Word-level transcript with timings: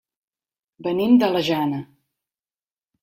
Venim 0.87 1.13
de 1.23 1.29
la 1.35 1.43
Jana. 1.49 1.83